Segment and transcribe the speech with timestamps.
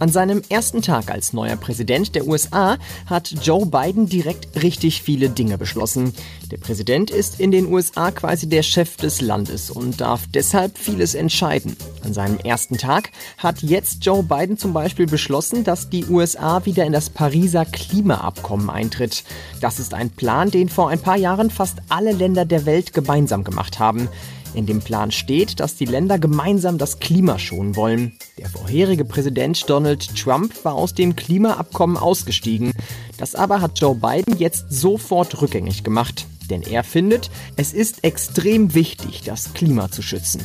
[0.00, 5.28] An seinem ersten Tag als neuer Präsident der USA hat Joe Biden direkt richtig viele
[5.28, 6.12] Dinge beschlossen.
[6.52, 11.14] Der Präsident ist in den USA quasi der Chef des Landes und darf deshalb vieles
[11.14, 11.76] entscheiden.
[12.04, 16.84] An seinem ersten Tag hat jetzt Joe Biden zum Beispiel beschlossen, dass die USA wieder
[16.86, 19.24] in das Pariser Klimaabkommen eintritt.
[19.60, 23.42] Das ist ein Plan, den vor ein paar Jahren fast alle Länder der Welt gemeinsam
[23.42, 24.08] gemacht haben.
[24.54, 28.18] In dem Plan steht, dass die Länder gemeinsam das Klima schonen wollen.
[28.38, 32.72] Der vorherige Präsident Donald Trump war aus dem Klimaabkommen ausgestiegen.
[33.18, 36.26] Das aber hat Joe Biden jetzt sofort rückgängig gemacht.
[36.50, 40.40] Denn er findet, es ist extrem wichtig, das Klima zu schützen.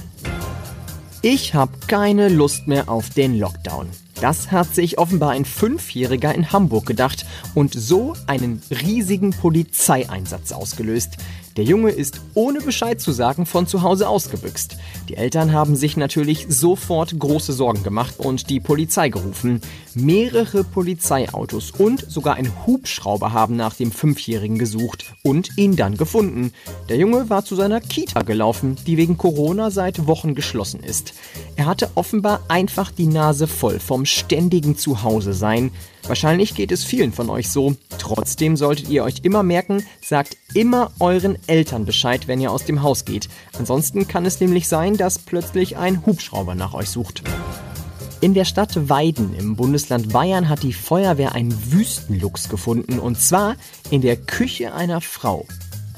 [1.22, 3.88] Ich habe keine Lust mehr auf den Lockdown.
[4.23, 11.18] Das hat sich offenbar ein Fünfjähriger in Hamburg gedacht und so einen riesigen Polizeieinsatz ausgelöst.
[11.58, 14.78] Der Junge ist ohne Bescheid zu sagen von zu Hause ausgebüxt.
[15.08, 19.61] Die Eltern haben sich natürlich sofort große Sorgen gemacht und die Polizei gerufen.
[19.94, 26.53] Mehrere Polizeiautos und sogar ein Hubschrauber haben nach dem Fünfjährigen gesucht und ihn dann gefunden.
[26.89, 31.14] Der Junge war zu seiner Kita gelaufen, die wegen Corona seit Wochen geschlossen ist.
[31.55, 35.72] Er hatte offenbar einfach die Nase voll vom ständigen Zuhause sein.
[36.03, 37.75] Wahrscheinlich geht es vielen von euch so.
[37.97, 42.83] Trotzdem solltet ihr euch immer merken, sagt immer euren Eltern Bescheid, wenn ihr aus dem
[42.83, 43.30] Haus geht.
[43.58, 47.23] Ansonsten kann es nämlich sein, dass plötzlich ein Hubschrauber nach euch sucht.
[48.23, 53.58] In der Stadt Weiden im Bundesland Bayern hat die Feuerwehr einen Wüstenluchs gefunden und zwar
[53.89, 55.45] in der Küche einer Frau.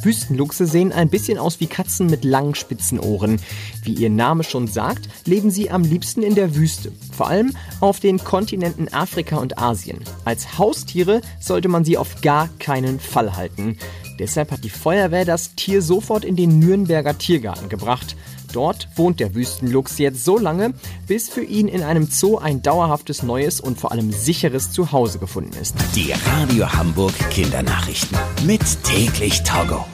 [0.05, 3.41] Wüstenluchse sehen ein bisschen aus wie Katzen mit langen spitzen Ohren.
[3.83, 7.99] Wie ihr Name schon sagt, leben sie am liebsten in der Wüste, vor allem auf
[7.99, 9.99] den Kontinenten Afrika und Asien.
[10.23, 13.77] Als Haustiere sollte man sie auf gar keinen Fall halten.
[14.19, 18.15] Deshalb hat die Feuerwehr das Tier sofort in den Nürnberger Tiergarten gebracht.
[18.53, 20.73] Dort wohnt der Wüstenluchs jetzt so lange,
[21.07, 25.57] bis für ihn in einem Zoo ein dauerhaftes neues und vor allem sicheres Zuhause gefunden
[25.61, 25.75] ist.
[25.93, 28.17] Die Radio Hamburg Kindernachrichten.
[28.45, 29.85] Mit täglich Togo.